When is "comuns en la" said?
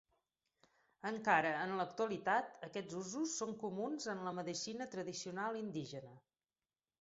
3.65-4.33